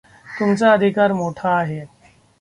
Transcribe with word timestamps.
तुमचा 0.39 0.71
अधिकार 0.73 1.11
मोठा 1.13 1.49
आहे. 1.51 1.83